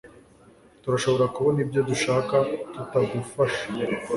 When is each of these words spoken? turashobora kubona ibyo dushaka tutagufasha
turashobora 0.83 1.25
kubona 1.35 1.57
ibyo 1.65 1.81
dushaka 1.89 2.35
tutagufasha 2.73 3.63